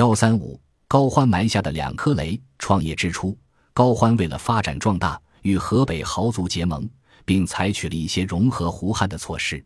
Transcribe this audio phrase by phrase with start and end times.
[0.00, 0.58] 幺三五
[0.88, 2.40] 高欢埋下的两颗雷。
[2.58, 3.36] 创业之初，
[3.74, 6.88] 高欢为了发展壮大，与河北豪族结盟，
[7.26, 9.62] 并采取了一些融合胡汉的措施。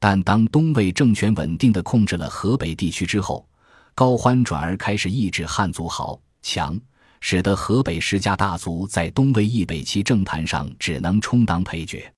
[0.00, 3.48] 但当东魏政权稳定地控制了河北地区之后，
[3.94, 6.76] 高欢转而开始抑制汉族豪强，
[7.20, 12.12] 使得河北十家大族在东魏易北齐政坛上只能充当配角。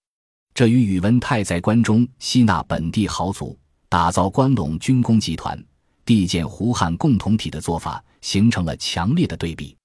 [0.55, 3.55] 这与宇文泰在关中吸纳本地豪族，
[3.91, 5.63] 打造关陇军工集团，
[6.05, 9.77] 缔建胡汉共同体的做法形成了强烈的对比。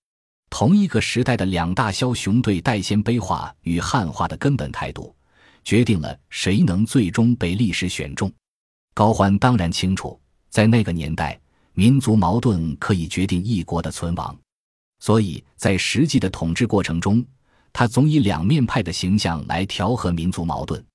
[0.50, 5.14] 同一个时代的两大枭雄对待鲜卑化与汉化的根本态度。
[5.66, 8.32] 决定了谁能最终被历史选中。
[8.94, 11.42] 高欢当然清楚，在那个年代，
[11.74, 14.38] 民族矛盾可以决定一国的存亡，
[15.00, 17.26] 所以在实际的统治过程中，
[17.74, 20.86] 他总以两面派的形象来调和民族矛盾。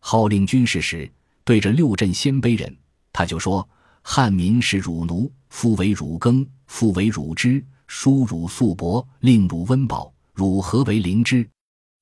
[0.00, 1.10] 号令军事时，
[1.42, 2.76] 对着六镇鲜卑人，
[3.14, 3.66] 他就说
[4.02, 11.48] ：“汉民是汝奴，夫为汝耕，父为汝织，叔汝素帛，令汝温饱，汝何为灵之？”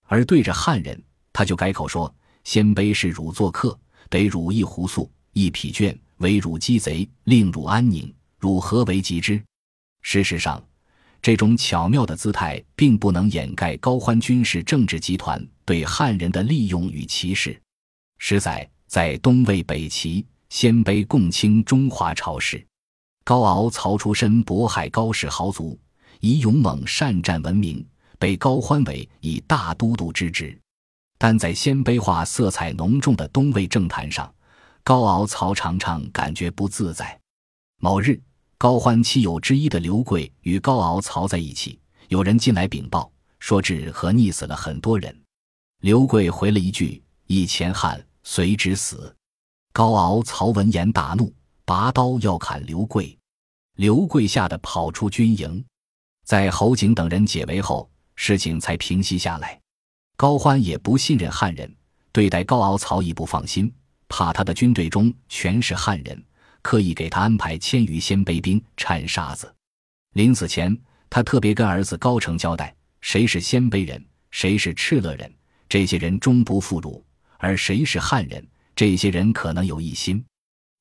[0.07, 1.03] 而对着汉人。
[1.33, 3.79] 他就改口说：“鲜卑是汝做客，
[4.11, 9.41] 得汝一壶粟，一匹绢，为汝鸡贼，令汝安宁，汝何为极之？”
[10.03, 10.61] 事实上，
[11.21, 17.61] 这种巧妙的姿态并不能掩盖高欢军事政治集团对汉人的利用与歧视。
[18.19, 22.67] 实在在东魏北齐，鲜卑共清中华朝氏，
[23.23, 25.79] 高敖曹出身渤海高氏豪族，
[26.21, 27.87] 以勇猛善战闻名，
[28.19, 30.59] 被高欢为以大都督之职。
[31.19, 34.33] 但在鲜卑化色彩浓重的东魏政坛上，
[34.83, 37.19] 高敖曹常常感觉不自在。
[37.81, 38.21] 某日，
[38.57, 45.15] 高欢妻友之一的刘贵与高敖曹在一起，有人进来禀报，说治和溺死了很多人。
[45.81, 49.15] 刘贵回了一句：“一前汉，随之死。”
[49.79, 51.33] 高敖曹闻言大怒，
[51.65, 53.17] 拔刀要砍刘贵。
[53.77, 55.65] 刘贵吓得跑出军营，
[56.25, 59.56] 在侯景等人解围后，事情才平息下来。
[60.17, 61.73] 高欢也不信任汉人，
[62.11, 63.72] 对待高敖曹亦不放心，
[64.09, 66.21] 怕他的军队中全是汉人，
[66.60, 69.55] 刻意给他安排千余鲜卑兵铲沙子。
[70.15, 70.77] 临死前，
[71.09, 75.33] 他特别跟儿子高澄交代：谁是鲜卑人，谁是敕勒人，
[75.69, 77.00] 这些人终不负辱；
[77.37, 78.45] 而谁是汉人，
[78.78, 80.25] 这些人可能有异心。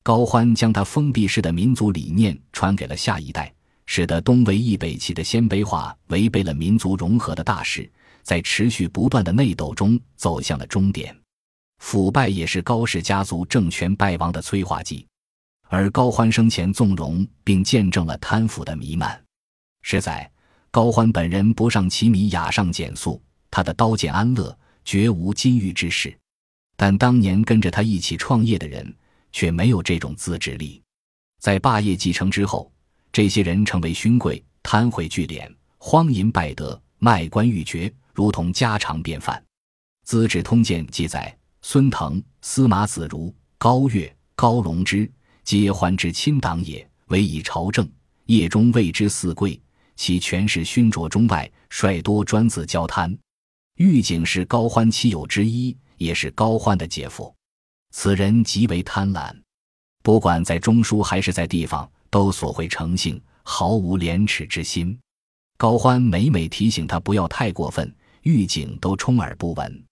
[0.04, 3.52] 高欢将他封闭式的民族理念传给了下一代，
[3.88, 7.92] 使得东魏易北齐的鲜卑化违背了民族融合的大势。
[8.22, 11.18] 在持续不断的内斗中走向了终点，
[11.80, 15.08] 腐败也是高氏家族政权败亡的催化剂，
[15.68, 19.20] 而高欢生前纵容并见证了贪腐的弥漫。
[19.82, 20.30] 实在，
[20.70, 23.20] 高欢本人不上其米，雅上简素，
[23.50, 26.16] 他的刀剑安乐，绝无金玉之事。
[26.78, 28.96] 但当年跟着他一起创业的人
[29.34, 30.82] 却没有这种自制力。
[31.42, 32.72] 在霸业继承之后，
[33.12, 37.92] 这些人成为勋贵，贪贿聚敛，荒淫败德，卖官鬻爵。
[38.14, 39.38] 如同家常便饭，
[40.04, 45.08] 《资治通鉴》记载：孙腾、司马子如、高岳、高龙之，
[45.44, 46.88] 皆欢之亲党也。
[47.10, 47.88] 唯以朝政，
[48.26, 49.62] 业中谓之四贵，
[49.96, 53.16] 其权势勋卓中外，率多专自交贪。
[53.76, 57.34] 狱警是高欢妻友之一，也是高欢的姐夫。
[57.92, 59.36] 此人极为贪婪，
[60.04, 64.98] 不管在中枢还是在地方，都索贿成性，毫无廉耻之心。
[65.58, 67.94] 高欢每每提醒他不要太过分。
[68.24, 69.84] 狱警都充耳不闻。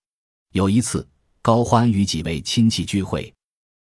[0.51, 1.07] 有一次，
[1.41, 3.33] 高欢与几位亲戚聚会，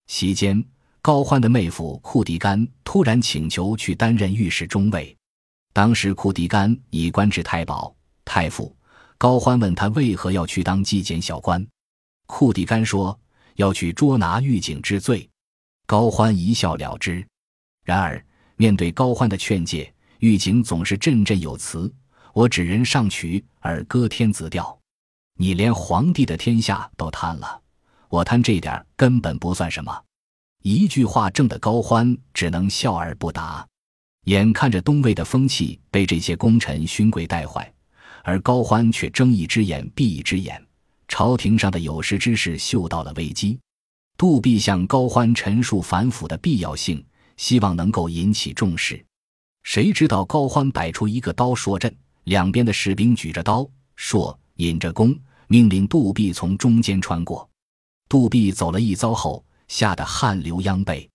[0.07, 0.61] 席间，
[1.01, 5.15] 高欢的妹夫库迪干突然请求去担任御史中尉。
[5.71, 7.95] 当时库迪干已官至太保、
[8.25, 8.75] 太傅。
[9.17, 11.65] 高欢问他为何要去当纪检小官，
[12.31, 13.19] 库迪干说
[13.55, 15.29] 要去捉拿狱警之罪。
[15.85, 17.27] 高欢一笑了之。
[17.83, 18.25] 然而，
[18.55, 21.93] 面对高欢的劝诫，狱警总是振振有词。
[22.33, 24.79] 我指人上曲而歌天子调，
[25.37, 27.61] 你连皇帝的天下都贪了，
[28.07, 30.01] 我贪这点根本不算什么。
[30.63, 33.67] 一句话正得高欢只能笑而不答。
[34.23, 37.71] 眼看着东魏的风气被这些功臣勋贵带坏，
[38.23, 40.65] 而高欢却睁一只眼闭一只眼，
[41.11, 43.59] 朝廷上的有识之士嗅到了危机。
[44.17, 47.05] 杜弼向高欢陈述反腐的必要性，
[47.35, 49.05] 希望能够引起重视。
[49.63, 51.93] 谁知道高欢摆出一个刀说阵。
[52.23, 55.13] 两边的士兵举着刀，说：“引着弓，
[55.47, 57.47] 命令杜弼从中间穿过。
[58.07, 61.09] 杜弼走了一遭后，吓得汗流浃背。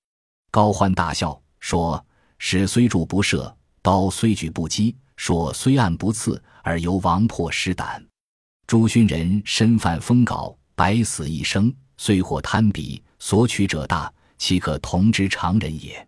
[0.51, 2.05] 高欢大笑说
[2.39, 4.95] ：“矢虽住不射，刀虽举不击。
[5.17, 8.07] 说虽按不刺，而由王破尸胆。
[8.67, 16.05] 朱勋人身犯封稿，百死一生，虽获贪鄙，所取者大，岂可同之常人也？”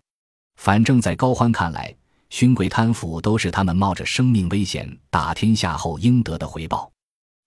[0.60, 1.94] 反正，在高欢看来，
[2.30, 6.90] 勋贵贪腐都是他们冒着生命危险打天下后应得的回报。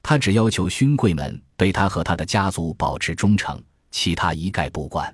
[0.01, 3.61] 他只要求勋贵们对他和他的家族保持忠诚，
[3.91, 5.13] 其他一概不管。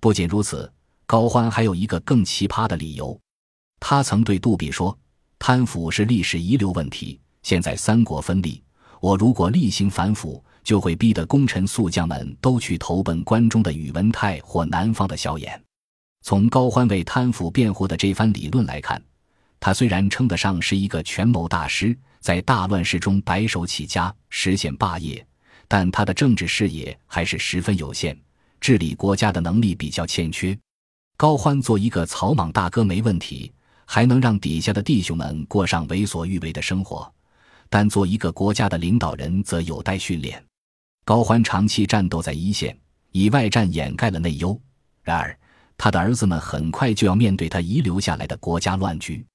[0.00, 0.72] 不仅如此，
[1.06, 3.18] 高欢还有一个更奇葩的理由。
[3.80, 4.96] 他曾对杜弼说
[5.40, 8.62] ：“贪腐是历史遗留问题，现在三国分立，
[9.00, 15.58] 我如果厉行反腐，就会逼得功臣宿将们都去投奔关中的宇文泰或南方的萧衍。”
[16.22, 19.02] 从高欢为贪腐辩护的这番理论来看，
[19.60, 25.26] 他虽然称得上是一个权谋大师，在大乱世中白手起家实现霸业，
[25.68, 28.18] 但他的政治视野还是十分有限，
[28.58, 30.58] 治理国家的能力比较欠缺。
[31.18, 33.52] 高欢做一个草莽大哥没问题，
[33.84, 37.12] 还能让底下的弟兄们过上为所欲为的生活，
[37.68, 40.42] 但做一个国家的领导人则有待训练。
[41.04, 42.76] 高欢长期战斗在一线，
[43.12, 44.60] 以外战掩盖了内忧，
[45.02, 45.38] 然而。
[45.76, 49.26] 他的儿子们很快就要面对他遗留下来的国家乱局。